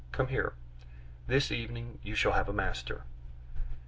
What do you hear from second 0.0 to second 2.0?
Come here. This evening